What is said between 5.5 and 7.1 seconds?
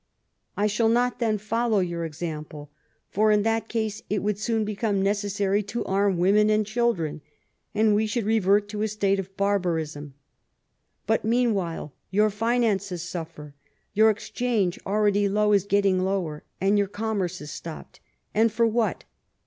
to arm women and chil